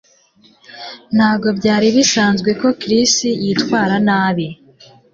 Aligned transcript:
ntabwo 1.15 1.47
byari 1.57 1.87
bisanzwe 1.95 2.49
ko 2.61 2.67
chris 2.81 3.13
yitwara 3.43 3.95
nabi 4.07 4.47